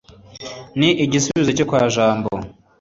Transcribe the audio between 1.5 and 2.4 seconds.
cyo kwa jambo